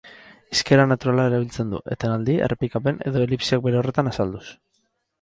[0.53, 4.47] Hizkera naturala erabiltzen du, etenaldi, errepikapen edo elipsiak bere horretan azalduz.